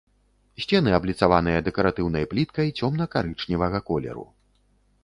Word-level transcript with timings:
Сцены 0.63 0.93
абліцаваныя 0.99 1.59
дэкаратыўнай 1.67 2.27
пліткай 2.33 2.67
цёмна-карычневага 2.81 3.79
колеру. 3.93 4.27